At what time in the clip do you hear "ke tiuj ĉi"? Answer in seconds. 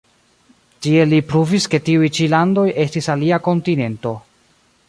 1.75-2.31